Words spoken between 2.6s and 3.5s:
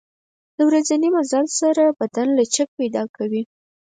پیدا کوي.